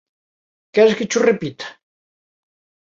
Queres 0.75 0.97
que 0.97 1.09
cho 1.11 1.23
repita? 1.29 1.67